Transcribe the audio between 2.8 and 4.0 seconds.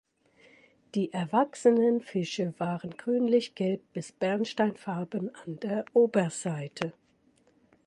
grünlich-gelb